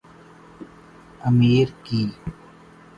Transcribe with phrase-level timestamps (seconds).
[1.27, 2.01] امیر کی